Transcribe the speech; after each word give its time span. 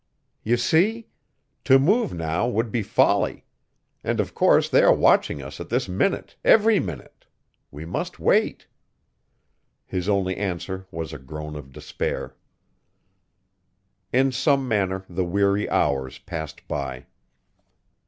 "You 0.41 0.57
see. 0.57 1.09
To 1.65 1.77
move 1.77 2.11
now 2.11 2.47
would 2.47 2.71
be 2.71 2.81
folly. 2.81 3.45
And 4.03 4.19
of 4.19 4.33
course 4.33 4.67
they 4.67 4.81
are 4.81 4.91
watching 4.91 5.43
us 5.43 5.59
at 5.59 5.69
this 5.69 5.87
minute 5.87 6.37
every 6.43 6.79
minute. 6.79 7.27
We 7.69 7.85
must 7.85 8.17
wait." 8.19 8.65
His 9.85 10.09
only 10.09 10.35
answer 10.37 10.87
was 10.89 11.13
a 11.13 11.19
groan 11.19 11.55
of 11.55 11.71
despair. 11.71 12.35
In 14.11 14.31
some 14.31 14.67
manner 14.67 15.05
the 15.07 15.23
weary 15.23 15.69
hours 15.69 16.17
passed 16.17 16.67
by. 16.67 17.05